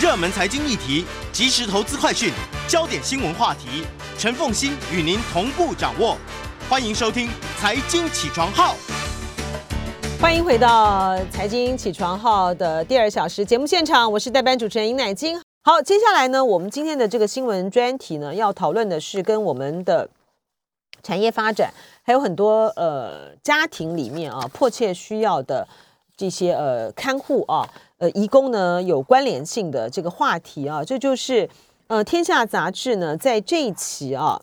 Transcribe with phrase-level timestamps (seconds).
[0.00, 2.32] 热门财经议题、即时投资快讯、
[2.66, 3.84] 焦点新闻话题，
[4.16, 6.16] 陈凤欣与您同步掌握。
[6.70, 7.28] 欢迎收听
[7.58, 8.74] 《财经起床号》。
[10.18, 15.38] 欢迎回到《财经起床号》的第二小时节目现场，我是代班主持人尹乃金。
[15.62, 20.08] 好，接下来呢，我们今天的这个新闻专题呢，要讨论的是跟我们的
[21.02, 25.68] 产业发展，还有很多呃家庭里面啊迫切需要的
[26.16, 27.68] 这些呃看护啊。
[28.00, 31.46] 呃，移工呢有关联性的这个话题啊，这就是
[31.86, 34.40] 呃《天下》杂志呢在这一期啊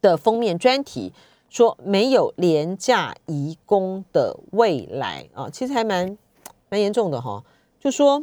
[0.00, 1.12] 的封面专题
[1.50, 6.16] 说没有廉价移工的未来啊，其实还蛮
[6.68, 7.42] 蛮严重的哈，
[7.80, 8.22] 就说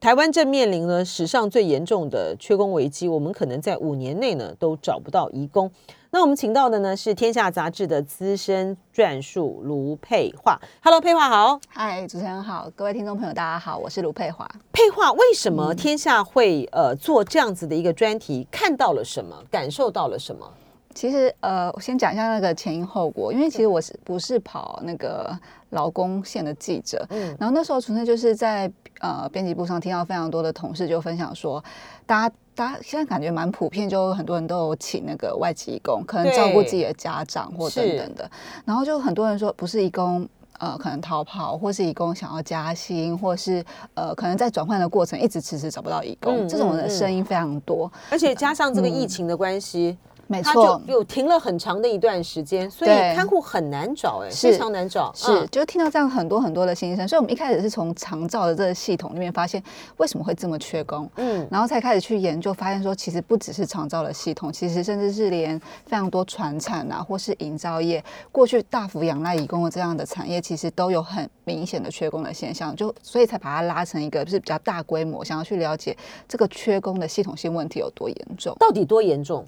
[0.00, 5.70] 台湾正面临了史上最严重的缺工危机，我们可能在五年内呢都找不到移工。
[6.16, 10.58] 那我们请到的呢是《天下》杂志的资深撰述卢佩华。
[10.82, 11.60] Hello，佩华好。
[11.68, 14.50] 嗨，主持人好，各位听众朋友大家好，我是卢佩华。
[14.72, 18.48] 佩华，为什么《天下》会呃做这样子的一个专题？
[18.50, 19.36] 看到了什么？
[19.50, 20.50] 感受到了什么？
[20.96, 25.38] 其实呃，我先讲一下那个前因后果，因为其实我是不是跑那个
[25.70, 28.68] 劳工线的记者，嗯，然后那时候纯粹就是在
[29.00, 31.62] 呃编辑部上听到非常多的同事就分享说，
[32.06, 32.34] 大家。
[32.56, 38.30] 大家现在感觉蛮普遍，就很多人都有请那个外籍义工，可能照顾自己的家长或等等的。
[38.64, 40.26] 然后就很多人说，不是义工，
[40.58, 47.92] 呃，可能逃跑，或是义工想要加薪，或是呃，可能在转换的过程一直迟迟找不到义工，这种的声音非常多。
[48.10, 49.98] 而且加上这个疫情的关系。
[50.28, 55.12] 没错，有停了很长的一段时间，所以看护很难找，哎，非常难找。
[55.14, 59.62] 是，就听到这样很多很多的心声，所以我们一开始是从长照的这个系统里面发现
[59.98, 68.02] 为什么会这么缺工，嗯，然后才开始去研究，发现说其实不只是长照的系统，其实甚至是连非常多船产啊，或是营造业
[68.32, 79.44] 过去大幅仰赖移工的这样的产业，其实都有很明显的缺工的现象，就所以才把它拉成一个就是比较大规模，想要去了解这个缺工的系统性问题有多严重，到底多严重？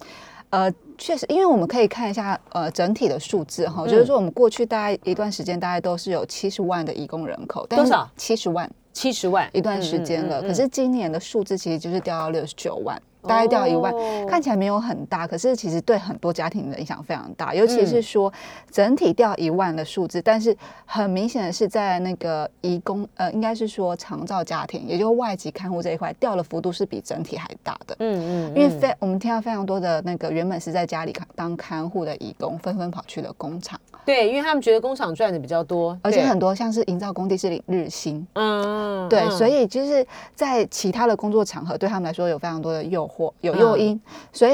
[0.50, 8.10] 呃，确实，因为我们可以看一下呃整体的数字哈，就是说我们过去大概一段时间，大概都是有七十万的移工人口，多少？
[8.16, 10.40] 七十万，七十万一段时间了。
[10.40, 13.00] 可是今年的数字其实就是掉到六十九万。
[13.28, 13.94] 大概掉一万，
[14.26, 17.54] 看起来没有很大，可是其实对很多家庭的影响非常大。
[17.54, 18.32] 尤其是说
[18.70, 20.56] 整体掉一万的数字，但是
[20.86, 27.94] 很明显的是在那个移工，呃，应该是说长照家庭，也就是外籍看护这一块掉的幅度是比整体还大的。
[27.98, 33.78] 嗯嗯，因为非我们听到非常多的那个原本是在家里当看护的义工，纷纷跑去了工厂。
[34.04, 38.26] 对，因为他们觉得工厂赚的比较多，而且很多像是营造工地是领日薪。
[38.32, 43.17] 嗯，对，所以就是在其他的工作场合对他们来说有非常多的诱惑。
[43.40, 44.00] 有诱因，
[44.32, 44.52] 所以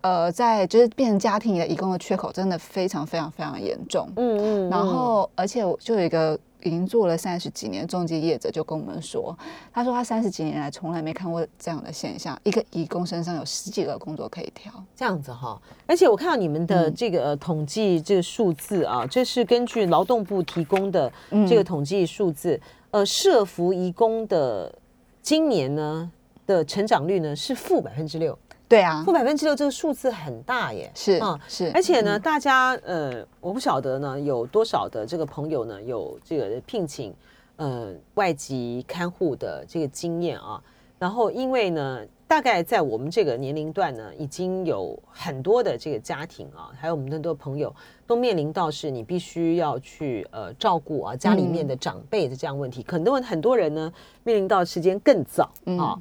[0.00, 4.08] 呃，在就是变成家庭里的义工的缺口真的非常非常非常严重。
[4.16, 9.36] 嗯嗯，然后而且就有一个已经做了三十几年中介业者就跟我们说，
[9.72, 15.56] 他说他三十几年来从来没看过这样的现象，一个义工身上有十几个工作可以挑，这样子哈。
[15.86, 21.12] 而且我看到你们的这个统计这个数字啊，这是根据劳动部提供的
[21.48, 24.74] 这个统计数字，呃，社服义工的
[25.22, 26.10] 今年呢。
[26.48, 28.36] 的成长率呢是负百分之六，
[28.66, 37.14] 对啊，负百分之六这个数字很大耶，是啊是，而且呢，大家呃，我不晓得呢有多少的这个朋友呢有这个聘请
[37.56, 40.58] 呃外籍看护的这个经验啊，
[40.98, 47.70] 然后因为呢，大概在我们这个年龄段呢，已经有很多的这个家庭啊，还有我们很多朋友
[48.06, 53.92] 都面临到是你必须要去呃照顾啊家里面的长辈的这样问题，很多很多人呢
[54.24, 55.92] 面临到时间更早啊。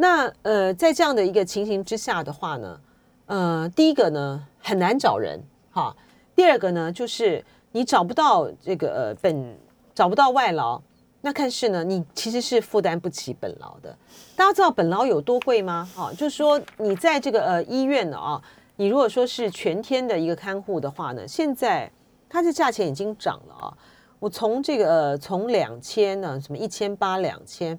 [0.00, 2.80] 那呃，在这样的一个情形之下的话呢，
[3.26, 5.38] 呃，第一个呢很难找人
[5.70, 5.94] 哈，
[6.34, 9.58] 第二个呢就是你找不到这个呃本
[9.94, 10.80] 找不到外劳，
[11.20, 13.94] 那看是呢你其实是负担不起本劳的。
[14.34, 15.86] 大家知道本劳有多贵吗？
[15.94, 18.42] 哈，就是说你在这个呃医院呢啊，
[18.76, 21.92] 你如果说是全天的一个看护的话呢，现在
[22.26, 23.76] 它的价钱已经涨了啊。
[24.18, 27.78] 我从这个呃从两千呢什么一千八两千。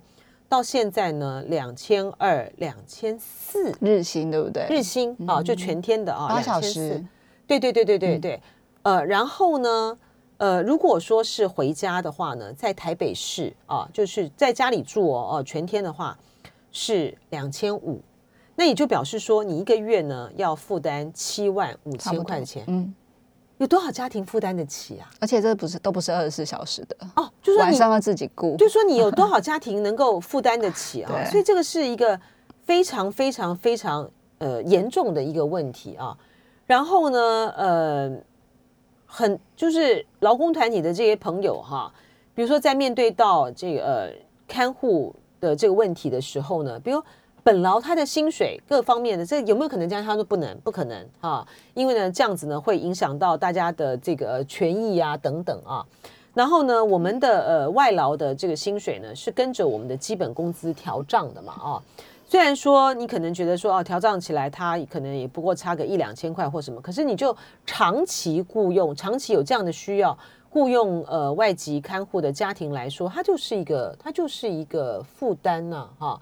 [0.51, 4.67] 到现在呢，两千二、两千四日薪，对不对？
[4.69, 7.01] 日薪啊，就全天的啊，八小时。
[7.47, 8.41] 对对对对对对。
[8.81, 9.97] 呃，然后呢，
[10.35, 16.19] 呃，如果说是回家的话呢，在台北市啊，就是在家里住哦哦，全天的话
[16.73, 18.01] 是两千五，
[18.57, 22.65] 那也就表示说，你一个月呢要负担七万五千块钱。
[22.67, 22.93] 嗯。
[23.61, 25.07] 有多少家庭负担得起啊？
[25.19, 28.57] 而且这不是都不是二十四小时的哦，就是晚上要自己顾。
[28.57, 31.23] 就说你有多少 家庭能够负担得起啊？
[31.29, 32.19] 所以这个是一个
[32.65, 34.09] 非常非常非常
[34.39, 36.17] 呃严重的一个问题啊。
[36.65, 38.11] 然后呢，呃，
[39.05, 41.93] 很就是劳工团体的这些朋友哈，
[42.33, 44.09] 比如说在面对到这个呃
[44.47, 46.99] 看护的这个问题的时候呢，比如
[47.43, 50.05] 本劳他的薪水各方面的，这有没有可能这样？
[50.05, 55.85] 他说不能，不可能啊，因为呢这样子呢会影响到大家的这个权益啊等等啊。
[56.33, 61.81] 然后呢，我们的呃外劳的这个薪水呢是跟着我们的基本工资调账的嘛啊。
[62.27, 67.35] 虽然说你可能觉得说哦调账起来它可能也不过差个一两千块或什么，可是你就
[67.65, 70.17] 长期雇佣、长期有这样的需要
[70.49, 76.21] 雇佣呃外籍看护的家庭来说，它就是一个它就是一个负担呐哈。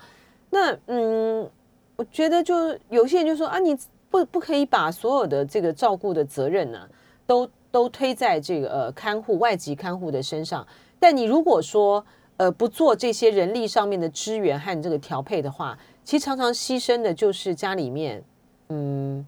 [0.50, 1.50] 那嗯，
[1.96, 3.78] 我觉得就有些人就说啊，你
[4.10, 6.88] 不不可以把所有的这个照顾的责任呢
[7.28, 10.66] 都都推在这个呃看护外籍看护的身上，
[11.00, 12.04] 但你如果说
[12.38, 18.24] 呃不做这些人力上面的支援和这个调配的话，其实常常牺牲的就是家里面，
[18.70, 19.24] 嗯，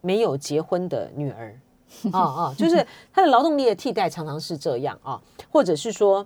[0.00, 1.58] 没有结婚的女儿，
[2.12, 5.20] 啊啊，就是 她的劳动力的替代常常是这样啊，
[5.50, 6.24] 或者是说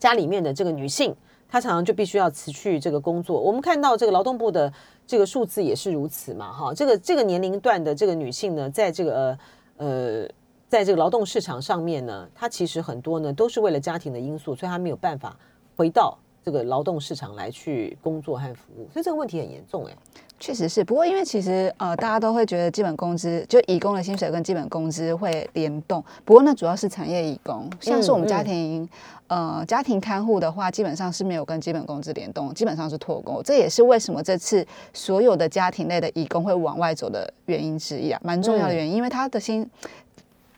[0.00, 1.14] 家里面的这个女性，
[1.52, 3.38] 她常常就必须要辞去这个工作。
[3.38, 4.72] 我们看到这个劳动部的
[5.06, 9.38] 这个数字也是如此嘛，哈，这个这个年龄段的这个女性呢，在这个
[9.76, 10.26] 呃，
[10.66, 15.36] 在这个劳动市场上面呢，她其实很多呢都是为了家庭的因素，所以她没有办法
[15.76, 16.16] 回到。
[16.44, 19.96] 这个劳动市场来去工作和服务，所以这个问题很严重哎，
[20.42, 20.82] 确实是。
[20.82, 26.04] 不过因为其实呃，大家都会觉得基本工资就义工的薪水跟基本工资会联动。
[26.24, 28.88] 不过那主要是产业义工，像是我们家庭
[29.28, 33.40] 呃家庭看护的话，基本上是没有跟基本工资联动，基本上是脱工。
[33.44, 39.64] 这也是为什么这次所有的家庭类的义工会往外走的原因之一啊，蛮重要的原因，因为他的薪。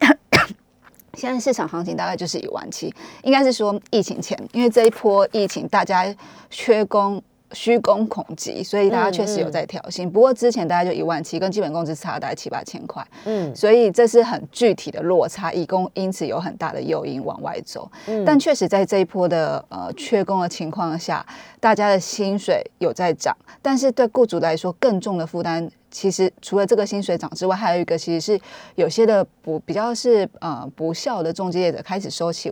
[1.13, 2.93] 现在市场行情大概就是一万七，
[3.23, 6.13] 应该是说疫情前，因为这一波疫情大家
[6.51, 7.23] 缺工、
[7.55, 10.11] 虚工恐急，所以大家确实有在调薪。
[10.11, 17.91] 不过之前大概就一万七，跟基本工资差大概七八千块，嗯，所以这是很具体的落差，以工因此有很大的诱因往外走。
[18.27, 21.25] 但确实在这一波的呃缺工的情况下，
[21.61, 25.71] 大家的薪水有在涨，但是对雇主来说更重的负担。
[25.91, 28.41] 其实除了这个薪水涨之外，还有一个其实是
[28.75, 32.51] 有些的不比较是呃不孝的中介业者开始收起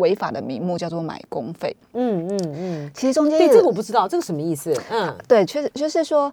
[0.00, 1.76] 违法的名目，叫做买工费。
[1.92, 2.90] 嗯嗯嗯。
[2.92, 4.76] 其实中间对这个我不知道，这个什么意思？
[4.90, 6.32] 嗯，对，确实就是说，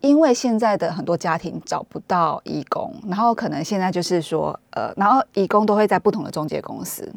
[0.00, 7.10] 因为现在的很多家庭找不到义工，然后可能现在就是说呃，然后义工都会在不同的中介公司，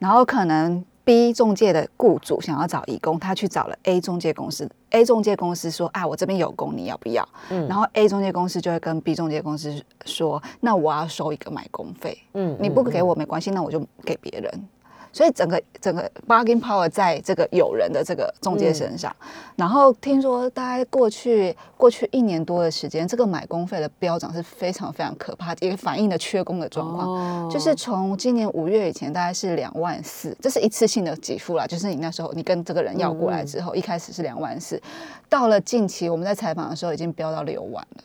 [0.00, 0.84] 然后可能。
[1.04, 4.70] B 中介的雇主想要找义工，他去找了 A 中介公司。
[4.90, 12.16] A 中介公司说：“啊，我这边有工，你要不要？”嗯，然后 A 中介公司就会跟 B 中介公司说：“那我要收一个买工费。
[12.34, 14.68] 嗯，你不给我没关系，那我就给别人。”
[15.12, 19.14] 所以整个整个 bargain power 在这个友人的这个中介身上，
[19.56, 27.50] 然后听说大概过去过去一年多的时间，这个买工费的飙涨是非常非常可怕，也反映了缺工的状况。
[27.50, 34.80] 就是从今年五月以前大概是两万四，这是一次性的给付啦，就是你那时候你跟这个人要过来之后，一开始是两万四，
[35.28, 38.02] 到了近期我们在采访的时候已经飙到六万了，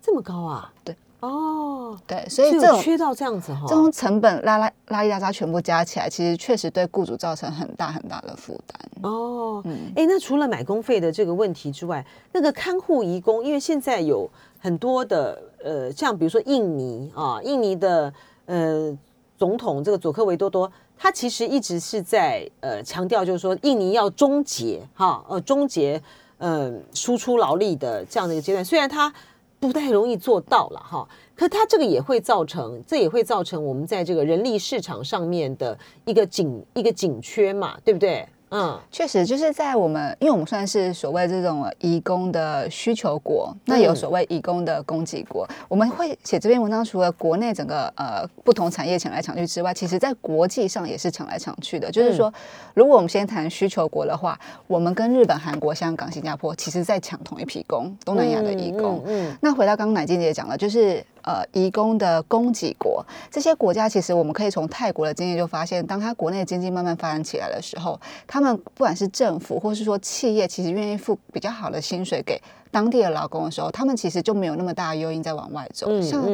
[0.00, 0.72] 这么高啊？
[0.84, 0.94] 对。
[1.20, 9.10] 哦，对，所以这种缺到这样子哈，这种成本拉拉拉一拉扎全部加起来，其实确实对雇主造成很大很大的负担。
[9.10, 18.12] 哦，嗯，哎，那除了买工费的这个问题之外，那个看护移工，因为现在有很多的呃，像比如说印尼啊，印尼的
[18.44, 18.96] 呃
[19.38, 26.00] 总统这个佐科维多多，他其实一直是在呃强调，就是说印尼要终结哈，呃终结
[26.38, 29.12] 嗯输出劳力的这样的一个阶段，虽然他。
[29.58, 38.26] 不太容易做到了哈，可它这个也会造成，这也会造成我们在这个人力市场上面的一个紧一个紧缺嘛，对不对？
[38.50, 45.46] 嗯，确实就是在我们，因为我们算是所谓这种移工的需求国，那有所谓移工的供给国。
[45.68, 51.90] 我们会写这篇文章，除了国内整个呃不同产业抢来抢去之外，其实在国际上也是抢来抢去的。
[51.90, 52.32] 就是说，
[52.72, 59.02] 如果我们先谈需求国的话，我们跟日本、韩国、香港、新加坡，其实在抢同一批工，东南亚的移工。
[59.06, 61.04] 嗯，那回到刚刚乃静姐讲了，就是。
[61.26, 72.40] 呃，移工的供给国，这些国家其实我们可以从泰国的经验就发现，当他国内经济慢慢发展起来的时候，他们不管是政府或是说企业，其实愿意付比较好的薪水给
[72.70, 76.00] 当地的劳工的时候，他们其实就没有那么大的诱因在往外走。
[76.00, 76.24] 像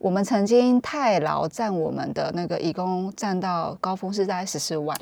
[0.00, 4.98] 我们曾经泰劳占我们的那个移工占到高峰是在十四万。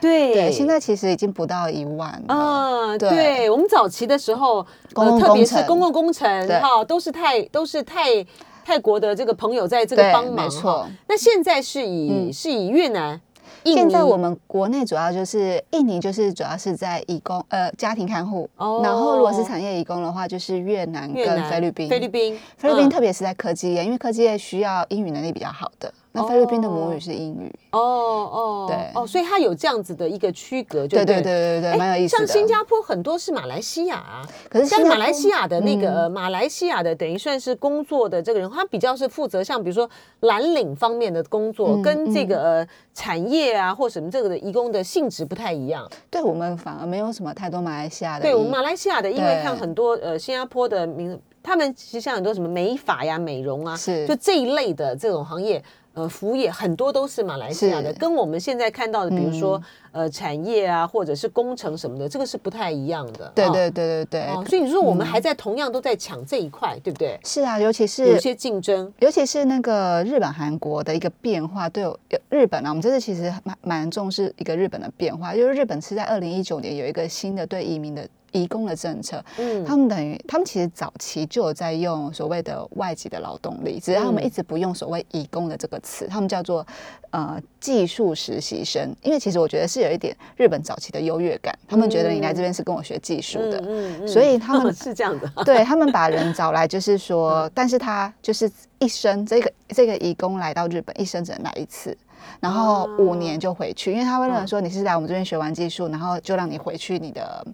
[0.00, 2.96] 对，对现在其实已经不到一万了。
[2.96, 8.24] 对，我们早期的时候，特别是公共工程哈，都是泰都是泰。
[8.64, 10.88] 泰国的这个朋友在这个帮忙，没错。
[11.06, 13.20] 那现在是以是以越南、
[13.62, 18.48] 现在我们国内主要就是印尼，就是主要是在义工呃家庭看护。
[18.56, 18.80] 哦。
[18.82, 21.88] 然后如果是产业义工的话，就是越南跟菲律宾。
[21.88, 25.92] 菲律宾，菲律宾特别是在科技业，因为科技业需要英语能力比较好的。
[26.16, 27.52] 那菲律宾的母语是英语。
[27.72, 32.24] 哦哦，对哦，所以它有这样子的一个区隔，对对对对对对，蛮有意思的。
[32.24, 39.90] 像新加坡很多是马来西亚啊，可是像马来西亚的那个马来西亚的，等于算是工作的这个人，他比较是负责像比如说
[40.20, 45.84] 蓝领方面的工作，跟这个产业啊或什么这个的移工的性质不太一样。
[46.08, 48.22] 对我们反而没有什么太多马来西亚的。
[48.22, 55.60] 对我们马来西亚的，因为像很多呃新加坡的民，他们其实像很多什么美发呀、美容啊，是就这一类的这种行业。
[55.94, 63.30] 呃，服务业很多都是马来西亚的，跟我们现在看到的，比如说呃产业啊，或者是工程什么的，这个是不太一样的。
[63.34, 64.20] 对对对对对。
[64.22, 67.16] 哦，所以你说我们还在同样都在抢这一块，对不对？
[67.24, 71.84] 是啊，尤其是有些竞争，尤其是那个日本、韩国的一个变化，对
[72.28, 78.08] 日本啊，我们这次其实蛮蛮重视一个日本的变化，就是日本是在二零一九年有一个新的对移民的。
[78.34, 86.66] 移工的政策，嗯，他们等于他们其实早期就有在用所谓的外籍的劳动力，只是他们一直不用所谓移工的这个词，他们叫做
[87.10, 88.94] 呃技术实习生。
[89.02, 98.50] 因为其实我觉得是有一点日本早期的优越感，他们觉得你来这边是跟我学技术的，嗯所以他们 是这样的， 对他们把人找来就是说，但是他就是
[98.80, 101.96] 一生这个这个移工来到日本一生只能来一次，
[102.40, 107.46] 然后五年就回去，因为他会认为说你是来我们这边学完技术，然后就让你回去你的。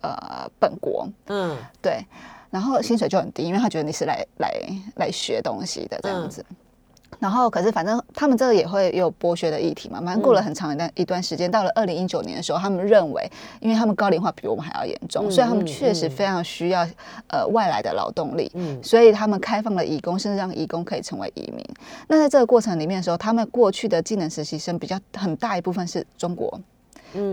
[0.00, 2.04] 呃，本国，嗯，对，
[2.50, 4.52] 然后薪水就很低，因为他觉得你是来来
[4.96, 6.44] 来学东西的这样子。
[7.18, 10.00] 然后，可是反正他们这个也会有剥削的议题嘛。
[10.04, 13.28] 反正过了很长一段一段时间，到了二零一九年的时候，他们认为，
[13.60, 16.86] 因为他们高龄化比我们还要严重，所以他们确实非常需要
[17.28, 18.48] 呃外来的劳动力。
[18.54, 21.64] 嗯，所以他们开放了义工，甚至让义工可以成为移民。
[22.06, 26.60] 那在这个过程里面的时候，他们过去的技能实习生比较很大一部分是中国。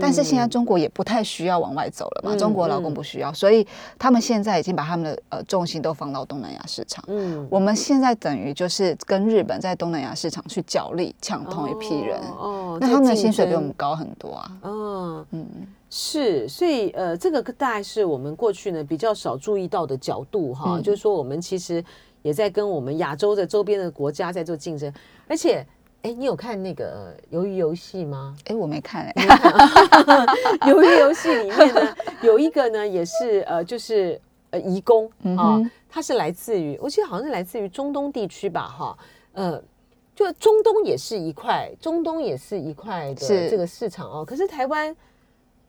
[0.00, 3.66] 但是现在中国也不太需要往外走了嘛，中国劳工不需要，所以
[3.98, 7.04] 他们现在已经把他们的呃重心都放到东南亚市场。
[7.08, 12.20] 嗯，我们现在等于就是跟日本在东南亚市场去角力，抢同一批人。
[12.38, 14.50] 哦，那他们的薪水比我们高很多啊。
[14.62, 15.46] 嗯嗯，
[15.90, 21.84] 是，所以呃，这个大概是我们过去呢比较少注意到的角度哈，就是说我们其实
[22.22, 24.92] 也在跟我们亚洲的周边的国家在做竞争，
[25.28, 25.66] 而且。
[26.02, 28.36] 哎，你有看那个鱿鱼游戏吗？
[28.44, 29.26] 哎，我没看哎。
[30.66, 38.98] 鱿鱼游戏里面呢，有一个呢，也是呃，就是呃，移工啊，他是来自于，我记得好像是来自于中东地区吧，哈，
[39.32, 39.60] 呃，
[40.14, 44.24] 就中东也是一块，中东也是一块的这个市场哦。
[44.24, 44.94] 可是台湾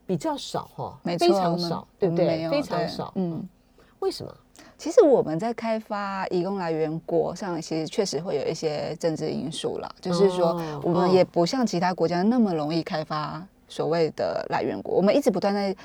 [0.06, 2.48] 比较少哈，非常少，对不对？
[2.48, 3.42] 非常少，嗯，
[3.98, 4.32] 为什么？
[4.78, 15.76] 其实我们在开发移工来源国上，其实确实会有一些政治因素了，就是说我们也不像其他国家那么容易开发所谓的来源国，我们一直不断在。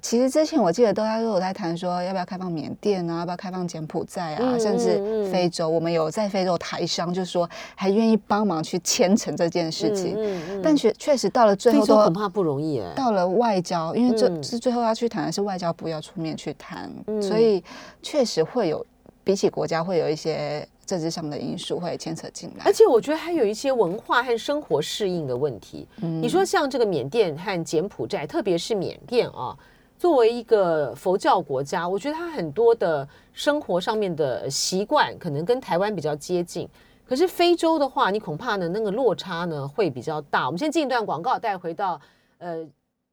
[0.00, 10.16] 其实之前我记得大家都有在谈说要不要开放缅甸啊，要不要开放柬埔寨啊，甚至非洲，我们有在非洲台商，就是说还愿意帮忙去牵成这件事情。
[10.62, 12.92] 但确确实到了最后，都恐怕不容易哎。
[12.94, 16.88] 到了外交，因为这是最后要去谈的是外交部要出面去谈，
[17.20, 17.62] 所以
[18.00, 18.86] 确实会有
[19.24, 22.64] 比起国家会有一些政治上的因素会牵扯进来。
[22.64, 25.88] 而且我觉得还有一些文化和生活适应的问题。
[25.96, 29.58] 你说像这个缅甸和柬埔寨，特别是缅甸啊。
[30.02, 36.68] 作为一个佛教国家，我觉得它很多的生活上面的习惯可能跟台湾比较接近。
[37.06, 40.46] 可是非洲的话，你恐怕呢那个落差呢会比较大。
[40.46, 42.00] 我们先进一段广告，带回到
[42.38, 42.64] 呃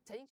[0.03, 0.25] 财经，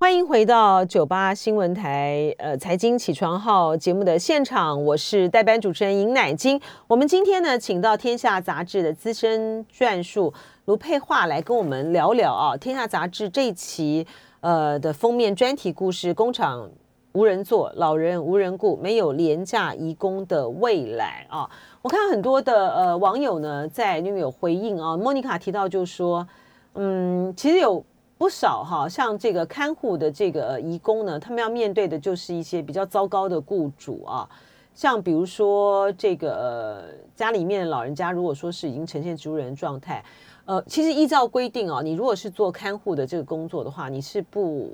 [0.00, 6.60] 欢迎回到九八新闻台呃财经起床号节目的现场，我是代班主持人尹乃金。
[6.88, 14.04] 我们今天呢请到天下杂志的资深撰述卢佩华来跟我们聊聊啊，天下杂志这一期。
[14.42, 16.68] 呃的封面专题故事，工厂
[17.12, 21.48] 无人做，老人无人顾，没有廉价移工的未来啊！
[21.80, 26.26] 我看很多的呃网友呢在那边有回应啊，莫妮卡提到就说，
[26.74, 27.84] 嗯，其实有
[28.18, 34.28] 不少哈，像这个看护的这个移工呢，他们要面对的就是一些比较糟糕的雇主啊，
[34.74, 36.82] 像比如说这个
[37.14, 40.04] 家里面老人家，如果说是已经呈现植物人状态。
[40.44, 44.70] 呃，其实依照规定哦，你如果是做看护的这个工作的话，你是不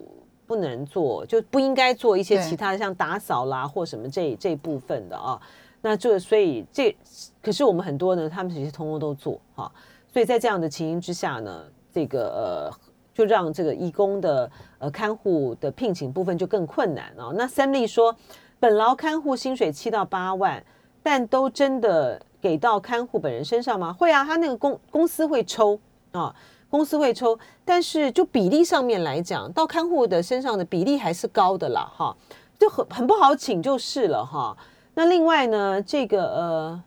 [0.46, 5.38] 不能做，就不应该做一些其他的像打扫啦或什么这这部分的啊。
[5.82, 6.96] 那这所以这
[7.42, 9.70] 可是我们很多呢，他们其实通通都做哈。
[10.10, 12.72] 所以在这样的情形之下呢，这个呃，
[13.12, 17.30] 就让这个义工的呃看护的聘请部分就更困难啊。
[17.34, 18.16] 那三立说，
[18.58, 20.64] 本劳看护薪水七到八万，
[21.02, 22.18] 但都真的。
[22.40, 23.92] 给到看护本人身上吗？
[23.92, 25.78] 会啊，他那个公公司会抽
[26.12, 26.35] 啊，
[26.71, 32.16] 公司会抽，但是就比例上面来讲，到看护的身上的比例还是高的啦，哈，
[32.59, 34.57] 就很很不好请就是了哈。
[34.95, 36.83] 那另外呢，这个呃，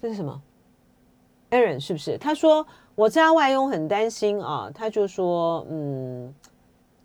[0.00, 0.40] 这是什么
[1.50, 2.16] ？Aaron 是不是？
[2.18, 6.32] 他说我家外佣很担心啊，他就说嗯，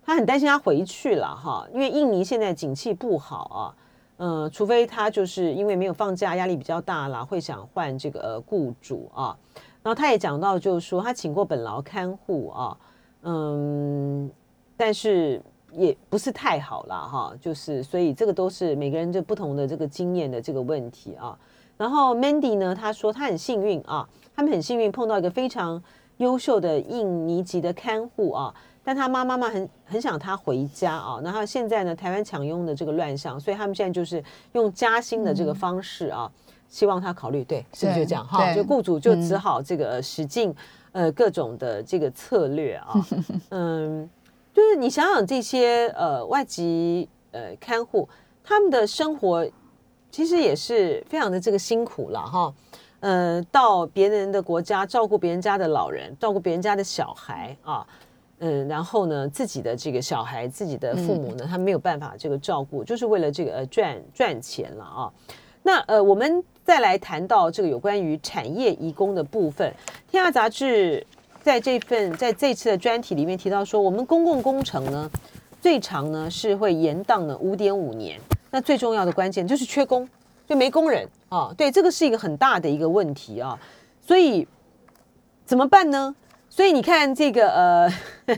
[0.04, 3.62] 他很担心他回去了哈，因为印尼现在景气不好啊，
[4.24, 9.36] 嗯，除非他就是因为没有放假，压力比较大啦，会想换这个雇主啊。
[9.82, 12.78] 然后他也讲到，就是说他请过本劳看护啊，
[13.22, 14.30] 嗯，
[14.76, 21.36] 但是也不是太好了哈，就是所以这个都是每个人就不同的这个经验的这个问题啊。
[21.76, 25.82] 然后 Mandy 呢，他说他很幸运啊，他们很幸运碰到一个非常
[26.18, 31.20] 优秀的印尼籍的看护啊，但他妈妈妈很很想他回家啊。
[31.22, 34.22] 然后现在呢，台湾抢佣的这个乱象，所以他们现在就是
[34.52, 36.30] 用加薪的这个方式啊，
[36.68, 38.54] 希望他考虑，对，是不是就这样哈？
[38.54, 40.54] 就雇主就只好这个使劲
[40.92, 42.94] 呃各种的这个策略啊，
[43.50, 44.08] 嗯，
[44.52, 48.08] 就是你想想这些呃外籍呃看护
[48.42, 49.46] 他们的生活。
[50.14, 52.52] 其实也是非常的这个辛苦了哈，
[53.00, 57.86] 呃，到别人的国家照顾别人家的老人，照顾别人家的小孩啊，
[58.44, 65.12] 嗯，然后呢，自己的这个小孩，自己的父母呢，他没有办法这个照顾，就是为了这个呃赚赚钱了啊。
[65.62, 69.72] 那呃，我们再来谈到这个有关于产业移工的部分，
[70.10, 70.98] 《天下杂志》
[71.40, 75.08] 在这份在这次的专题里面提到说，我们公共工程呢，
[75.60, 78.18] 最长呢是会延宕了五点五年。
[78.50, 80.08] 那最重要的关键就是缺工，
[80.48, 81.54] 就没工人啊。
[81.56, 83.56] 对，这个是一个很大的一个问题啊。
[84.04, 84.48] 所以
[85.44, 86.12] 怎么办呢？
[86.54, 87.90] 所以你看这个呃，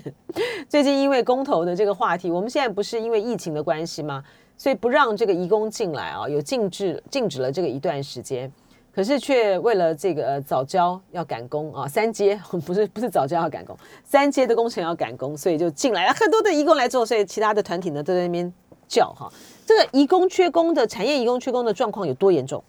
[0.71, 4.23] 最近因为公投的这个话题，我们现在不是因为疫情的关系吗？
[4.57, 8.49] 所以不让这个移工进来啊，有禁止禁止了这个一段时间。
[8.95, 18.53] 可是却为了这个早教要赶工啊，三阶 不是不是早教要赶工，三阶的工程要赶工，所以就进来了很多的移工来做，所以其他的团体呢都在那边
[18.87, 19.29] 叫哈。
[19.67, 22.63] 这个移工缺工的产业移工缺工的状况有多严重？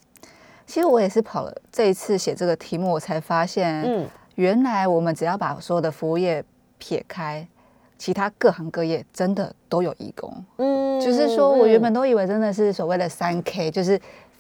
[0.66, 6.44] 其实我也是跑了这一次写这个题目，我才发现，嗯，原来我们只要把所有的服务业
[6.78, 7.48] 撇开，
[7.98, 10.32] 其他各行各业真的都有义工。
[10.58, 14.00] 嗯，就是说我原本都以为真的是所谓的三 K，就是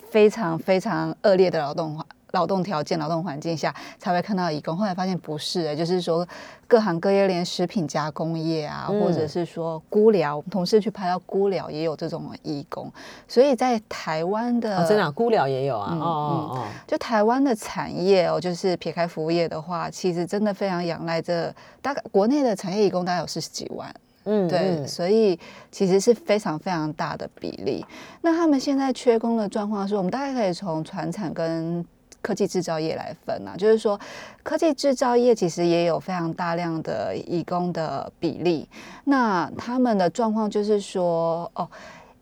[0.10, 2.06] 非常非常恶劣的劳动化。
[2.32, 6.28] 劳动条件、劳动环境下才会看到义工，后来发现不是，就是说
[6.68, 12.92] 各行各业，连食品加工业啊，或者是说菇寮，同事去拍到菇寮也有这种义工，
[13.28, 23.94] 所以在台湾的真的菇寮也有啊，哦哦哦，就台湾的产业哦，就是撇开服务业的话，其实真的非常仰赖这大概国内的产业义工大概有四十几万，
[24.26, 25.40] 嗯，对，所以
[25.72, 27.86] 其实是非常非常大的比例。
[28.22, 31.86] 那他们现在缺工的状况是，我们大概可以从船产跟
[32.26, 34.00] 科技制造业来分啊，就是说，
[34.42, 38.68] 科技制造业其实也有非常大量的义工的比例。
[39.04, 41.70] 那他们的状况就是说，哦，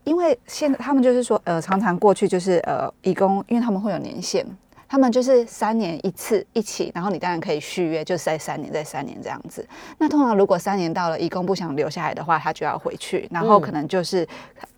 [0.03, 4.45] 因为现在他们就是说，呃，常常过去就是呃，义工，因为他们会有年限，
[4.89, 9.65] 他们就是三年一次一起，然后你当然可以续约，就是在三年，在三年这样子。
[9.97, 14.27] 那通常如果三年到了，义工不想留下来的话，他就要回去，然后可能就是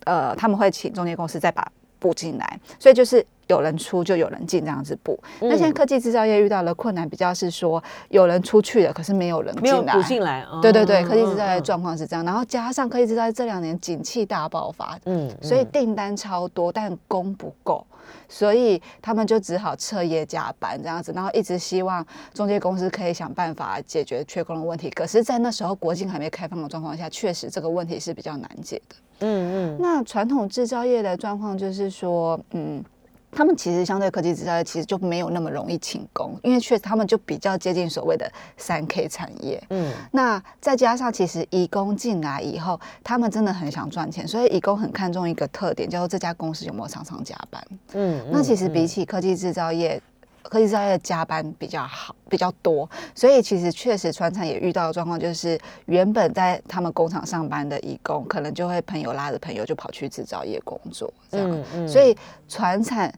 [0.04, 1.66] 呃，他们会请中介公司再把
[1.98, 3.26] 补进来，所以就是。
[3.48, 5.18] 有人出就有人进，这样子补。
[5.40, 9.94] 那现在科技制造业遇到的困难比较是说，有人出去了，可是没有人进来。
[9.94, 10.46] 补进来。
[10.60, 12.24] 对对对，科技制造业状况是这样。
[12.24, 17.86] 然后加上科技制造业这两年景气大爆发，嗯，所以订单超多，但工不够，
[18.28, 22.04] 所以他们就只好彻夜加班这样子，然后一直希望
[22.34, 24.90] 中介公司可以想办法解决缺工的问题。
[24.90, 28.96] 可是，在那时候国境还没开放的状况下，确实这个问题是比较难解的。
[29.20, 29.78] 嗯嗯。
[29.80, 32.84] 那传统制造业的状况就是说，嗯。
[33.30, 39.62] 他们其实相对科技制造业其实就没有那么容易请工，因为确实他们就比较接近所谓的三 K 产业。
[39.70, 47.62] 嗯，那再加上其实移工进来以后，他们真的很想赚钱，所以移工很看重一个特点，叫做这家公司有没有常常加班。
[47.92, 50.00] 嗯，那其实比起科技制造业。
[50.48, 62.16] 科技造业加班比较好，比较多，所以其实确实船厂也遇到的状况就是，原本在他们工厂上班的义工，可能就会朋友拉着朋友就跑去制造业工作，这样，所以
[62.48, 63.12] 船厂。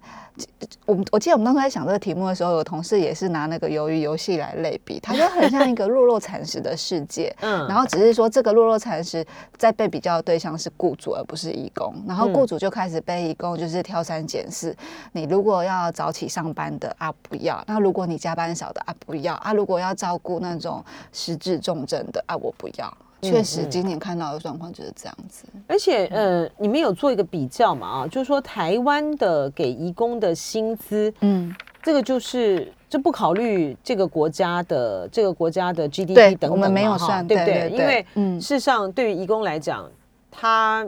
[0.87, 7.35] 我们我记得我们当时在想这个题目的时候，有同事也是拿那个鱿鱼游戏来类比，他就很像一个弱肉蚕食的世界。
[7.41, 9.25] 嗯，然后只是说这个弱肉蚕食
[9.57, 14.75] 在被比较的对象是雇主而不是义工，然后雇主就开始被义工就是挑三拣四。
[15.13, 22.97] 你如果要早起上班的啊不要，那如果你加班少的啊不要啊，如果要照顾那种失智重症的啊我不要。
[23.21, 25.45] 确实，今年看到的状况就是这样子。
[25.67, 27.87] 而且，呃，你们有做一个比较嘛？
[27.87, 37.71] 啊，就是说台湾的给移工的薪资，嗯，这个就是就不考虑这个国家的这个国家的 GDP 等等，我们没有算，对不对？
[37.71, 39.91] 因为，嗯，事实上，对于移工来讲，
[40.31, 40.87] 他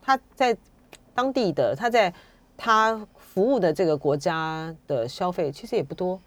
[0.00, 0.56] 他在
[1.14, 2.12] 当地的他在
[2.56, 6.20] 他服务的这个国家的消费其实也不多。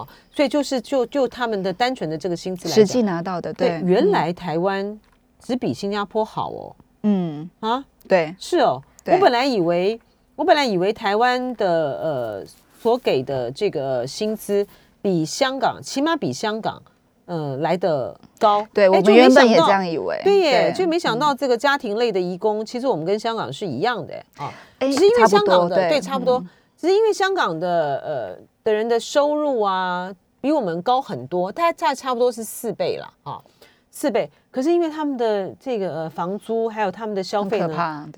[0.00, 4.10] 哈，所以就是就就他们的单纯的这个薪资来实际，拿到的，对对，，原嗯。
[4.10, 4.98] 来台湾
[5.38, 10.00] 只比新加坡好哦，嗯，啊，对，是哦，我本来以为
[10.36, 11.68] 我本来以为台湾的
[12.00, 12.44] 呃
[12.80, 14.66] 所给的这个薪资
[15.00, 16.80] 比香港起码比香港
[17.26, 33.42] 呃来的高，对我原本也这样以为，对耶，就没想到这个家庭类的义工，其实我们跟香港是一样的啊，哎只是因为香港的对差不多嗯，只是因为香港的呃的人的收入啊比我们高很多，大概大概差不多是四倍了啊，
[33.90, 34.30] 四倍。
[34.50, 37.58] 可是因为他们的这个呃房租还有他们的消费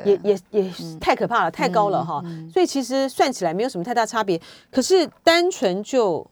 [0.04, 2.20] 也也也太可怕了，太高了哈。
[2.24, 4.40] 嗯所以其实算起来没有什么太大差别。
[4.70, 6.26] 可是单纯就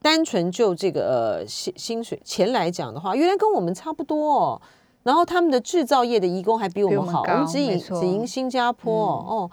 [0.00, 4.62] 单纯就这个呃薪薪水钱来讲的话，原来跟我们差不多哦。
[5.02, 9.24] 然后他们的制造业的移工还比我们好，我们我们只赢只赢新加坡哦。
[9.28, 9.50] 哦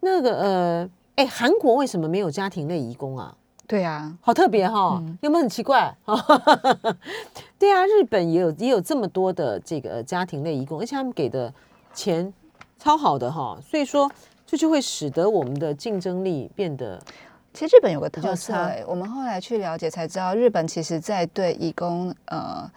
[0.00, 3.34] 那个呃，哎，韩国为什么没有家庭类移工啊？
[3.66, 5.94] 对啊，好特别哈、嗯有没有很奇怪？
[7.58, 11.52] 对啊，日本也有也有这么多的这个家庭类移工，而且他们给的
[11.94, 12.32] 钱
[12.78, 14.10] 超好的哈，所以说
[14.46, 17.00] 这就会使得我们的竞争力变得
[17.54, 22.70] 其实日本有个特色、欸，我们后来去了解才知道，日本其实在对义工呃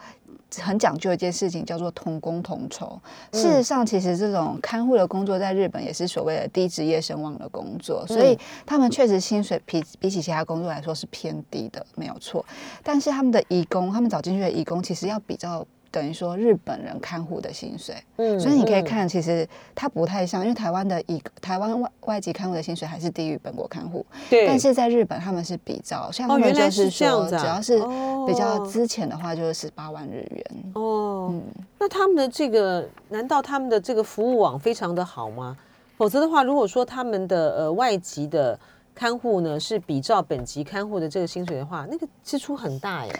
[0.60, 3.00] 很讲究一件事情，叫做同工同酬。
[3.32, 12.46] 嗯事实上，其实这种看护的工作在日本也是所谓的低职业声望的工作，所嗯以他们确实薪水比比起其他工作来说是偏低的，没有错。
[12.84, 15.66] 但是他们的义工，他们找进去的义工，其实要比较。
[15.91, 18.84] 等于说日本人看护的薪水，嗯所以你可以嗯。
[18.84, 27.80] 看，其实它不太像，因为台湾的以台湾外外籍看护的薪水还是低于本国看护，对，但是在日本他们是比较，像哦他们就是说，只要是
[28.26, 30.45] 比较之前的话，就是十八万日元。
[30.73, 31.43] 哦，嗯，
[31.80, 35.58] 那他们的这个难道他们的这个服务网非常的好吗？
[35.97, 38.60] 否则的话，如果说他们的呃外籍的
[38.98, 43.20] 看护呢是比照本级看护的这个薪水的话，那个支出很大耶。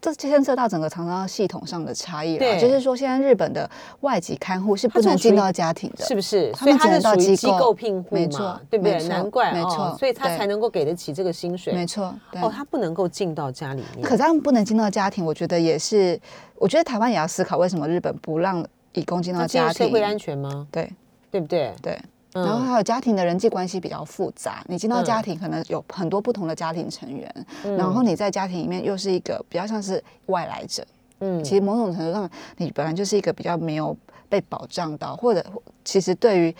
[0.00, 2.60] 这牵涉到整个长照系统上的差异对了。
[2.60, 3.68] 就是说，现在日本的
[4.02, 6.54] 外籍看护是不能进到家庭的，是不是？
[6.54, 9.02] 所以他是属于机构聘户嘛对不对？
[9.08, 11.72] 难怪哦没错，所以他才能够给得起这个薪水。
[11.72, 12.14] 没错。
[12.30, 14.02] 对哦，他不能够进到家里面。
[14.02, 16.20] 可是他们不能进到家庭，我觉得也是，
[16.54, 20.00] 我觉得台湾也要思考为什么日本不让义工进到家庭社会。
[20.00, 20.68] 安全吗？
[20.70, 20.88] 对
[21.32, 21.74] 对不对？
[21.82, 21.98] 对。
[22.36, 25.04] 嗯然后还有家庭的人际关系比较复杂，你进到嗯。
[25.04, 30.86] 家庭可能有很多不同的家庭成员，嗯然后你在家庭里面又是一个比较像是外来者，
[31.20, 31.42] 嗯。
[31.42, 33.96] 其实某种程度上你本来就是一个比较没有
[34.28, 35.44] 被保障到，或者
[35.84, 36.54] 其实对于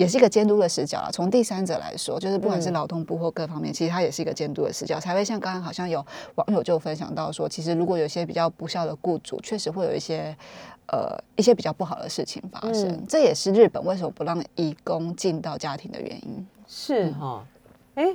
[0.00, 1.10] 也是一个监督的视角啊。
[1.12, 6.04] 从第三者来说，就是不管是嗯劳动部或各方面，其实它也是一个监督的视角，才会像刚刚好像有
[6.36, 10.34] 网友就分享到说，其实如果有一些比较不孝的雇主，确实会有一些。
[10.92, 16.44] 呃，一些比较不好的事情发生，嗯这也是日本为什么不让义工进到家庭的原因。
[16.66, 17.44] 是哈，
[17.94, 18.08] 哎，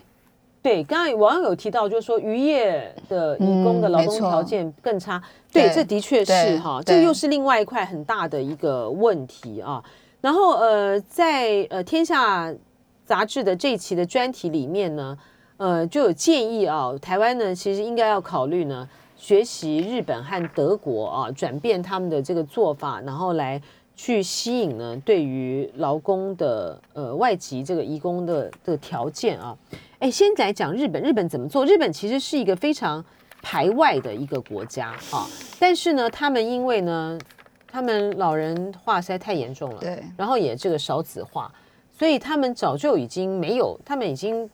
[0.62, 9.82] 对，刚才网友有提到，就是说渔业的义工的劳动条件更差，对，对这的确是哈，这又是另外一块很大的一个问题啊。
[10.26, 12.50] 然后呃，在呃《天下》
[13.06, 15.16] 杂志的这一期的专题里面呢，
[15.58, 18.90] 呃，就有建议啊，台湾呢其实应该要考虑呢。
[19.16, 23.62] 学习日本和德国啊，转变他们的这个做法，然后来
[23.96, 29.56] 去吸引呢对于劳工的呃外籍这个移工的的条件啊。
[30.00, 31.64] 哎，先来讲日本，日本怎么做？
[31.68, 33.06] 日本其实是一个非常
[33.44, 35.28] 排外的一个国家啊，
[35.60, 37.18] 但是呢，他们因为呢，
[37.76, 41.52] 他们老人化实在太严重了，对，然后也这个少子化，
[41.92, 44.50] 所以他们早就已经没有，他们已经，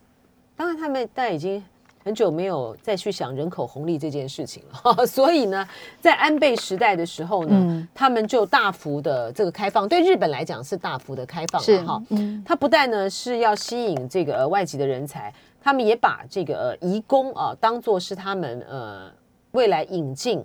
[0.56, 1.64] 当然他们但已经
[2.04, 5.06] 很久没有再去想人口红利这件事情了。
[5.06, 5.68] 所以呢，
[6.00, 12.04] 在安倍时代的时候呢，嗯他们就大幅的这个开放，对日本来讲是大幅的开放是了哈。
[12.10, 15.32] 嗯，它不但呢是要吸引这个、呃外籍的人才，
[15.62, 19.12] 他们也把这个呃移工啊当做是他们呃
[19.52, 20.44] 未来引进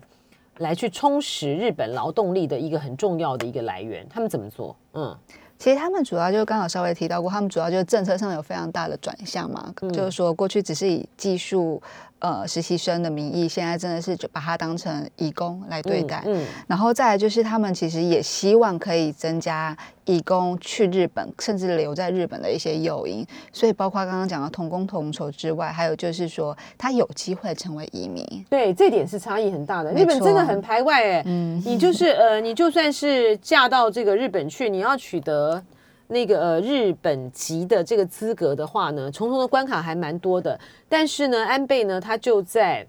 [0.59, 4.07] 来去充实日本劳动力的一个很重要的一个来源。
[4.09, 4.77] 他们怎么做？
[4.95, 5.16] 嗯，
[5.59, 11.83] 其实他们主要就刚好稍微提到过，他们主要就是政策上有非常大的转向嘛，就是说过去只是以技术
[12.18, 16.22] 呃实习生的名义，现在真的是就把它当成义工来对待。
[16.26, 23.26] 嗯，嗯然后再来就是他们其实也希望可以增加义工去日本，甚至留在日本的一些诱因。
[23.52, 28.24] 所以包括刚刚讲的同工同酬之外，还有就是说他有机会成为移民。
[28.48, 29.92] 对，这点是差异很大的。
[29.92, 35.62] 日本真的很排外哎，嗯，你就是呃，你就算是嫁到这个日本去，你要取得
[36.09, 40.59] 那个呃日本籍的这个资格的话呢，重重的关卡还蛮多的。
[40.88, 42.87] 但是呢，安倍呢，他就在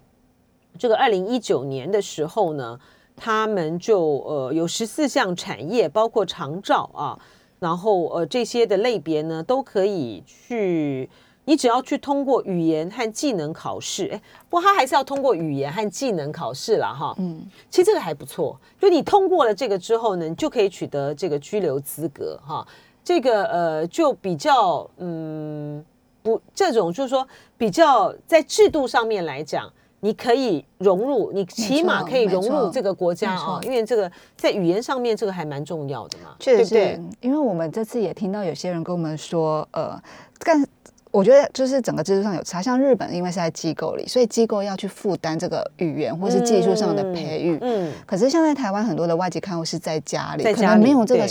[0.78, 2.78] 这个二零一九年的时候呢，
[3.16, 7.18] 他们就呃有十四项产业，包括长照啊，
[7.58, 11.10] 然后呃这些的类别呢，都可以去
[11.44, 17.14] 你只要去通过语言和技能考试，哎，不过他还是要通过语言和技能考试了哈。
[17.18, 22.64] 嗯，其实这个还不错，就你通过了这个之后呢，你就可以取得这个居留资格哈。
[23.08, 25.82] 这个呃，就比较嗯，
[26.22, 29.72] 不，这种就是说比较在制度上面来讲。
[30.00, 36.36] 你可以融入，你起码可以融入这个国家啊，因为这个在语言上面这个还蛮重要的嘛。
[36.38, 40.00] 确实是，因为我们这次也听到有些人跟我们说，呃，
[40.38, 40.64] 但
[41.10, 42.62] 我觉得就是整个制度上有差。
[42.62, 47.58] 像日本，因为是在机构里，所以机构要去负担这个语言或是技术上的培育。
[47.60, 47.92] 嗯。
[48.06, 51.26] 可是像在台湾，很多的外籍看护是在家里，可能没有这个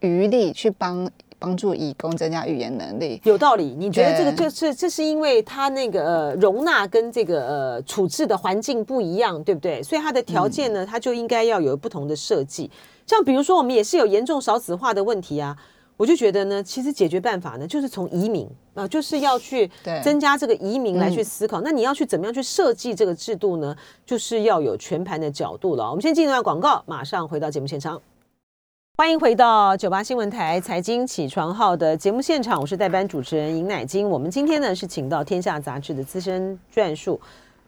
[0.00, 1.10] 余力去帮。
[1.42, 3.74] 帮助义工增加语言能力，有道理。
[3.74, 9.82] 你觉得这个就是这是因为他那个容纳跟这个呃处置的环境不一样，对不对？
[9.82, 12.70] 所以他的条件呢，他就应该要有不同的设计。
[13.06, 15.56] 像比如说，我们也是有严重少子化的问题啊。
[15.96, 19.70] 我就觉得呢，其实解决办法呢，就是从移民啊，就是要去
[20.04, 21.62] 增加这个移民来去思考。
[21.62, 23.74] 那你要去怎么样去设计这个制度呢？
[24.04, 25.88] 就是要有全盘的角度了。
[25.88, 27.98] 我们先进一段广告，马上回到节目现场。
[29.00, 34.06] 欢迎回到九八新闻台财经起床号的节目现场，我是代班主持人尹乃金。
[34.06, 37.18] 我们今天呢是请到天下杂志的资深撰述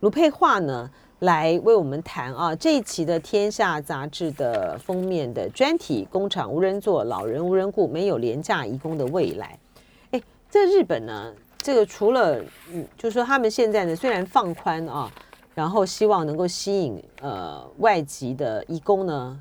[0.01, 9.59] 卢佩桦呢来为我们谈啊这一期的天下杂志的封面的专题“工厂无人做，老人无人顾，没有廉价移工的未来”。
[10.13, 12.39] 哎，在日本呢，这个除了
[12.71, 15.11] 嗯，就是说他们现在呢虽然放宽啊，
[15.55, 19.41] 然后希望能够吸引呃外籍的移工呢。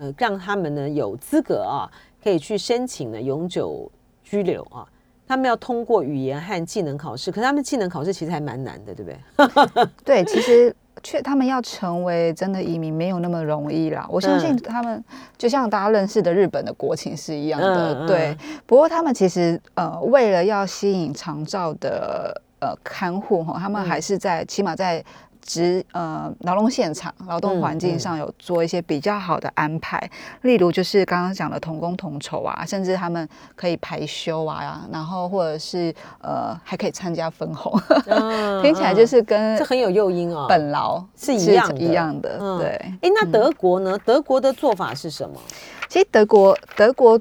[0.00, 1.84] 呃，让他们呢有资格啊，
[2.24, 3.90] 可以去申请呢永久
[4.24, 4.88] 居留啊。
[5.28, 9.86] 他们要通过语言和技能考试，可他们技能考试其实还蛮难的，对不对？
[10.02, 14.04] 对，其实却他们要成为真的移民没有那么容易啦。
[14.10, 15.04] 我相信他们
[15.38, 18.36] 就像大家认识的日本的国情是一样的，对。
[18.66, 25.04] 不过他们其实呃，为了要吸引长照的呃看护哈，他们还是在起码在。
[25.42, 30.10] 职呃劳动现场、劳动环境上有做一些比较好的安排，
[30.42, 37.72] 例如就是刚刚讲的同工同酬啊，甚至他们可以排休啊，然后或者是呃还可以参加分红，
[38.62, 42.68] 听起来就是跟这很有诱因哦，本劳是一样一样的，对。
[43.02, 43.98] 哎，那德国呢？
[44.04, 45.40] 德国的做法是什么？
[45.88, 47.20] 其实德国德国。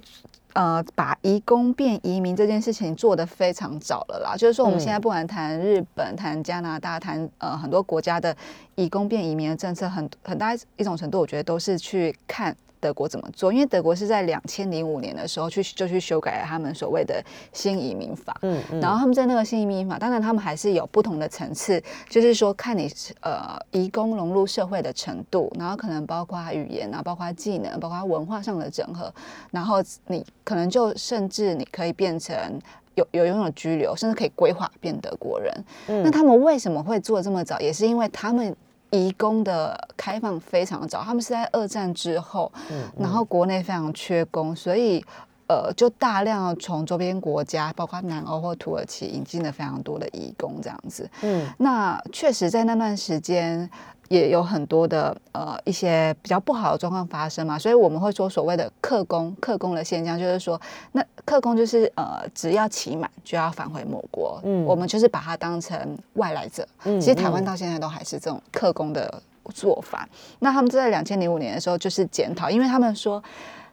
[0.53, 4.35] 呃，把移工变移民这件事情做得非常早了啦。
[4.35, 8.35] 就是说，我们现在不管谈日本、谈加拿大、谈呃很多国家的
[8.75, 12.55] 移工变移民的政策，很很大一种程度，我觉得都是去看。
[12.80, 13.52] 德国怎么做？
[13.52, 22.89] 因为德国是在两千零五年的时候去就去修改了他们所谓的新移民法，嗯嗯，然后他们在那个新移民法，当然他们还是有不同的层次，就是说看你
[23.22, 29.13] 呃移工融入社会的程度，然后可能包括语言啊，包括技能，包括文化上的整合，
[29.52, 32.36] 然后你可能就甚至你可以变成
[32.96, 35.54] 有有拥有居留，甚至可以规划变德国人。
[35.88, 37.60] 那他们为什么会做这么早？
[37.60, 38.56] 也是因为他们。
[38.91, 42.52] 移工的开放非常早，他们是在二战之后，
[42.97, 45.04] 然后国内非常缺工，所以
[45.49, 51.09] 呃，就大量从周边国家，包括南欧或土耳其引进了非常多的移工这样子。
[51.23, 53.69] 嗯，那确实在那段时间。
[54.09, 60.59] 也有很多的呃一些比较不好的状况发生嘛，所以我们会说所谓的客工客工的现象，就是说
[60.93, 69.21] 那客工就是呃只要期满就要返回母国，嗯，我们就是把它当成外来者，嗯，其实台湾到现在都还是这种客工的
[69.53, 70.09] 做法。
[70.39, 73.23] 那他们在两千零五年的时候就是检讨，因为他们说。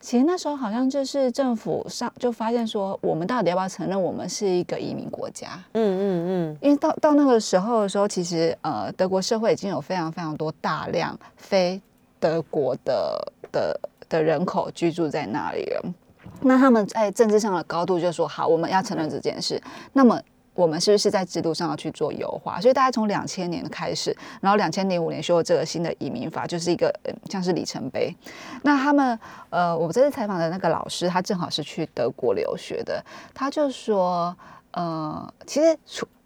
[0.00, 5.58] 其实那时候好像就是政府上就发现说，我们到底要不要承认我们是一个移民国家？
[5.72, 6.58] 嗯嗯嗯。
[6.60, 11.80] 因为到到那个时候的时候，其实呃，德国社会已经有非常非常多大量非
[12.20, 15.82] 德国的的的人口居住在那里了。
[16.40, 19.60] 那他们在政治上的高度就说，好，我们要承认这件事。
[19.92, 20.20] 那么。
[20.56, 22.58] 我们是不是在制度上要去做优化？
[22.60, 26.92] 所以大家从两千年开始，然后两千零五年修了这个新的移民法，就是一个
[27.30, 28.12] 像是里程碑。
[28.62, 29.18] 那他们
[29.50, 34.34] 呃，我这次采访的那个老师，他正好是去德国留学的，他就说，
[34.70, 35.78] 呃，其实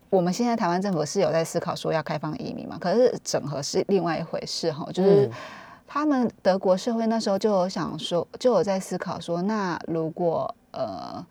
[0.09, 4.87] 我们现在台湾政府是有在思考说要开放移民嘛，可是整合是另外一回事哈。
[4.93, 5.29] 就是
[5.89, 11.27] 他们德国社会那时候就有想说，就有在思考说，那如果呃。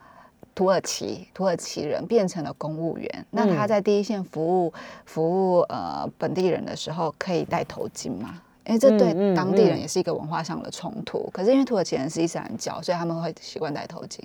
[0.55, 4.73] 土耳其土耳其人变成了公务员，那他在第一线服务
[5.05, 8.41] 服务呃本地人的时候，可以戴头巾吗？
[8.65, 11.29] 因为这对当地人也是一个文化上的冲突。
[11.33, 14.19] 可是因为土耳其人是伊斯兰教，所以他们会习惯戴头巾，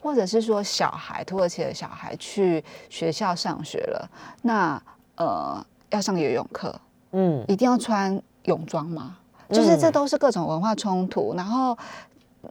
[0.00, 4.10] 或者是说小孩土耳其的小孩去学校上学了，
[4.42, 4.80] 那
[5.16, 6.78] 呃要上游泳课，
[7.12, 9.16] 嗯，一定要穿泳装吗？
[9.48, 11.76] 就是这都是各种文化冲突，然后。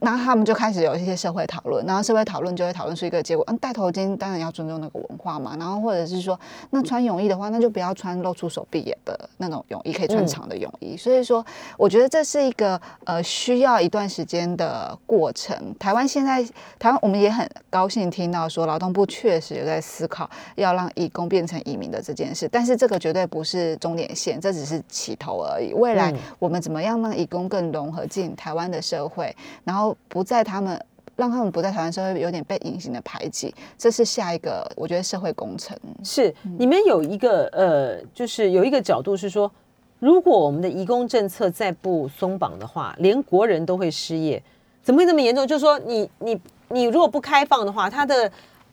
[0.00, 6.38] 然后他们就开始有一些社会讨论，然后社会讨论就会讨论出一个结果，嗯，戴头巾当然要尊重那个文化嘛，然后或者是说，
[6.70, 10.96] 那穿泳衣的话，那就不要穿露出手臂的那种泳衣，可以穿长的泳衣。
[10.96, 11.44] 所以说，
[11.76, 15.74] 我觉得这是一个呃需要一段时间的过程。
[15.78, 16.42] 台湾现在，
[16.78, 25.72] 台湾我们也很高兴听到说，劳动部确实有在思考要让义工变成移民的这件事，但是这个绝对不是终点线，这只是起头而已。
[25.74, 30.78] 未来我们怎么样让义工更融合进台湾的社会，然后后不在他们
[31.16, 39.50] 让他们不在台湾社会有点被隐形的排挤，这是下一个我觉得社会工程是你们有一个呃，就是有一个角度是说，
[39.98, 44.42] 如果我们的移工政策再不松绑的话，连国人都会失业，
[44.82, 45.46] 怎么会这么严重？
[45.46, 48.30] 就是说你你你如果不开放的话，他的。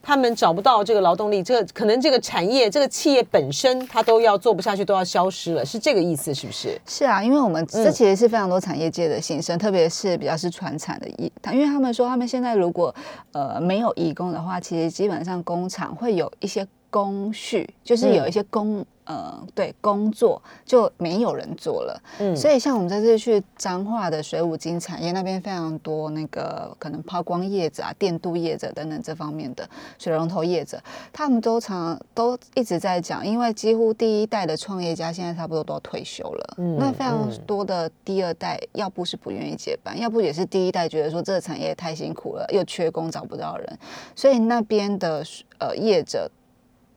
[0.07, 6.79] 他们找不到这个劳动力，这个可能这个产业、这个企业本身，它都要做不下去，都要消失了，是这个意思，是不是？
[6.87, 12.95] 是啊，因为我们这其实是非常多产业界的心声，特别是比较是传产的业，因为他们说他们现在如果
[13.33, 18.85] 呃没有义工的话，其实基本上工厂会有一些工序，就是有一些工。
[19.09, 29.65] 呃，对，工作就没有人做了，嗯，所以像我们这次去彰化的水五金产业那边非常多，那个可能抛光业者啊、电镀业者等等这方面的
[29.97, 30.77] 水龙头业者，
[31.13, 43.79] 他们都常都一直在讲，因为几乎第一代的创业家现在差不多都要退休了，嗯，那非常多的第二代，要不是不愿意接班，要不也是第一代觉得说这个产业太辛苦了，又缺工找不到人，
[44.17, 45.23] 所以那边的
[45.59, 46.29] 呃业者。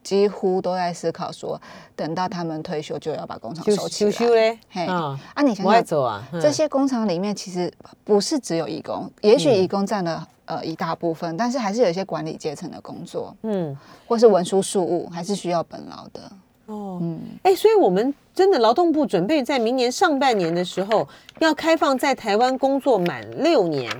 [0.02, 1.60] 几乎都在思考说，
[1.94, 4.58] 等到他们退休就要把工厂收起来。
[4.70, 13.76] 嘿，啊，你想想，啊，这些工厂里面其实不是只有义工，也许义工占了呃一大部分，但是还是有一些管理阶层的工作，嗯，
[14.08, 16.20] 或是文书事务，还是需要本劳的。
[16.66, 21.06] 哦，嗯，哎，所以我们真的劳动部准备在明年上半年的时候，
[21.40, 23.90] 要开放在台湾工作满六年、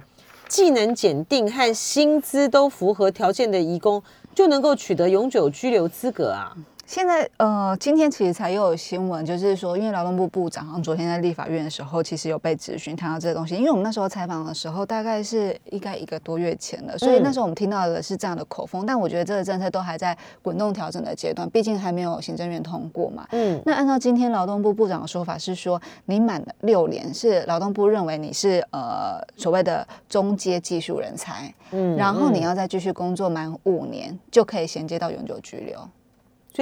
[0.48, 4.02] 技能检定和薪资都符合条件的义工。
[4.34, 6.56] 就能够取得永久居留资格啊。
[6.90, 13.54] 现在呃，今天其实才又有新闻，就是说，因为劳动部部长昨天在立法院的时候，其实有被质询谈到这个东西。
[13.54, 18.84] 因为我们那时候采访的时候，大概是应该一个多月前了，所以那时候我们听到的是这样的口风。
[18.84, 23.24] 但我觉得这个政策都还在滚动调整的阶段，毕竟还没有行政院通过嘛。
[23.30, 23.62] 嗯。
[23.64, 35.78] 那按照今天劳动部部长的说法是说，你满六年是劳动部认为你是呃所谓的中阶技术人才，嗯，然后你要再继续工作满五年，就可以衔接到永久居留。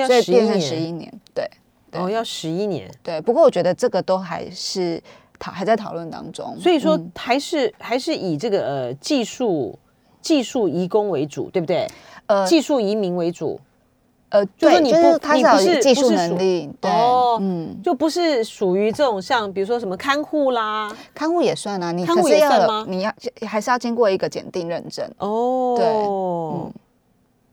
[0.07, 1.51] 所以变成十一年，对，
[1.93, 3.21] 哦，要十一年，对。
[3.21, 5.03] 不过我觉得这个都还是
[5.39, 9.79] 讨还在讨论当中，所以说还是还是以这个呃技术
[10.21, 11.87] 技术移工为主，对不对？
[12.27, 13.59] 呃，技术移民为主，
[14.29, 16.91] 呃，就是你不他不是技术能力，对，
[17.41, 22.85] 嗯，就不是属于这种像比如说什么看护啦，看护也算啊，你看护也算吗？
[22.87, 23.13] 你要
[23.47, 26.73] 还是要经过一个检定认证哦，对，嗯，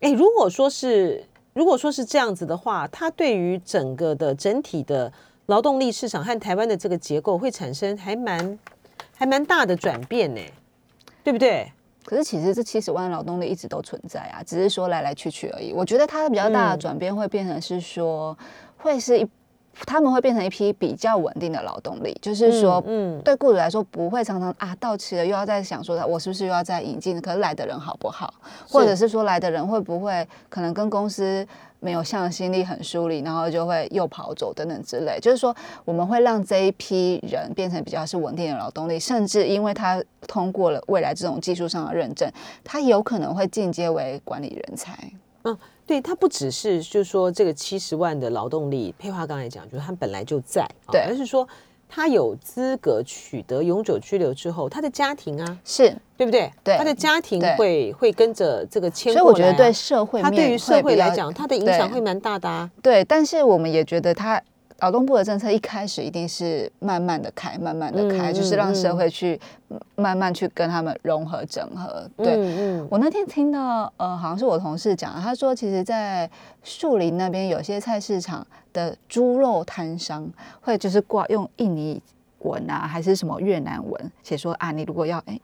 [0.02, 1.24] 哎，如果说是。
[1.56, 5.12] 如果说是这样子的话，它对于整个的整体的
[5.46, 8.60] 劳动力市场和台湾的这个结构会产生还蛮
[9.16, 10.42] 还蛮大的转变呢，
[11.24, 11.72] 对不对？
[12.04, 15.72] 可是其实这七十万劳动力一直都存在啊，只是说来来去去而已。
[15.72, 18.38] 我觉得它比较大的转变会变成是说，
[18.78, 19.26] 会是一。
[19.86, 27.20] 他们会变成一批比较稳定的劳动力，就是说，嗯，对雇主来说不会常常啊到期了又要再想说，我是不是又要再引进？
[27.22, 28.34] 可是来的人好不好？
[28.68, 31.46] 或者是说来的人会不会可能跟公司
[31.80, 35.20] 没有向心力很疏离，然后就会又跑走等等之类。
[35.20, 42.32] 就是说，我们会让这一批人变成比较是稳定的劳动力，甚至因为他通过了未来这种技术上的认证，
[42.64, 44.98] 他有可能会进阶为管理人才。
[45.44, 45.58] 嗯。
[45.86, 51.48] 对，它不只是就是说这个七十万的劳动力，佩华刚才讲，就是他本来就在，对，而是说
[51.88, 56.52] 他有资格取得永久居留之后，他的家庭啊，是对不对？
[56.64, 62.70] 对，他的家庭会会跟着这个迁过来，所以我觉得对社会，他对于社会来讲，他的影响会蛮大的啊。
[62.82, 64.42] 对，但是我们也觉得他。
[64.80, 69.40] 劳动部的政策一开始一定是慢慢的开，慢慢的开，就是让社会去
[69.96, 72.10] 慢慢去跟他们融合整合。
[72.18, 76.30] 对，我那天听到，呃，好像是我同事讲，他说，其实，在
[76.62, 82.02] 树林那边有些菜市场的猪肉摊商会就是挂用印尼
[82.40, 85.40] 文啊，还是什么越南文写说啊，你如果要，哎，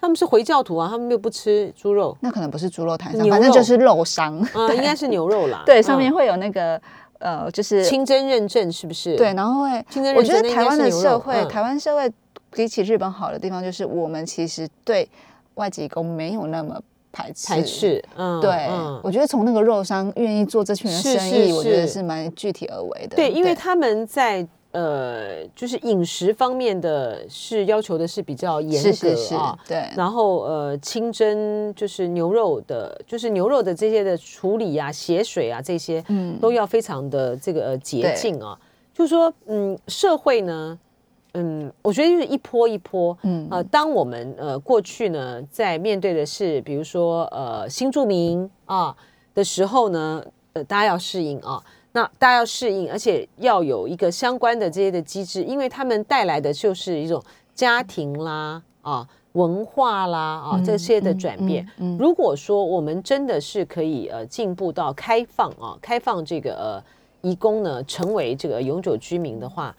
[0.00, 4.38] 他们是回教徒啊，他们又不吃猪肉，那可能不是猪肉摊商，反正就是肉商，
[4.76, 5.64] 应该是牛肉啦。
[5.66, 6.80] 对，上面会有那个。
[7.18, 9.16] 呃，就是清真认证是不是？
[9.16, 9.84] 对，然后会，
[10.14, 12.10] 我觉得台湾的社会，台湾社会
[12.50, 15.08] 比起日本好的地方，就是我们其实对
[15.54, 16.80] 外籍工没有那么
[17.12, 17.48] 排斥。
[17.48, 18.68] 排斥，嗯，对，
[19.02, 23.16] 我觉得从那个肉商愿意做这群人生意，我觉得是蛮具体而为的。
[23.16, 29.88] 对，因为他们在呃，就是饮食方面的是要求的是比较严格啊，对。
[29.96, 38.58] 然后呃，清蒸就是牛肉的，就是牛肉的这些的处理啊、血水啊这些，嗯，都要非常的这个洁净啊。
[38.92, 40.78] 就是说，嗯，社会呢。
[41.36, 48.96] 嗯，我觉得就是一波一波，嗯呃，当我们呃过去呢，在面对的是比如说呃新住民啊
[49.34, 51.60] 的时候呢，呃大家要适应啊，
[51.96, 57.22] 那大家要适应，而且要有一个相关的这些的机制，因为他们带来的就是一种
[57.54, 61.64] 家庭啦啊文化啦啊这些的转变。
[61.96, 66.84] 如果说我们真的是可以呃进步到开放啊，开放这个呃
[67.22, 69.72] 移工呢成为这个永久居民的话，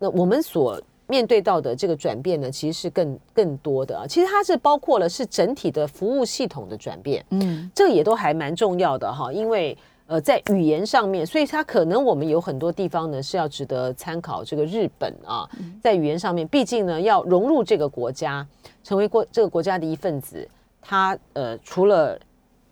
[0.00, 4.04] 那我们所面对到的这个转变呢，其实是更更多的啊。
[4.08, 9.32] 其实它是包括了是整体的服务系统的转变，嗯，这个也都还蛮重要的哈。
[9.32, 9.76] 因为
[10.10, 14.42] 呃，在语言上面，所以它可能我们有很多地方呢是要值得参考。
[14.42, 15.48] 这个日本啊，
[15.80, 18.44] 在语言上面，毕竟呢要融入这个国家，
[18.82, 20.48] 成为国这个国家的一份子，
[20.82, 22.18] 它呃除了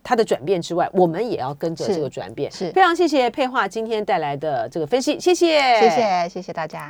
[0.02, 2.50] 它的转变之外，我们也要跟着这个转变。
[2.50, 6.86] 是非常谢谢佩华今天带来的这个分析，谢谢，谢谢，谢谢大家。